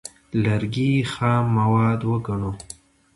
[0.43, 2.51] لرګي خام مواد وګڼو.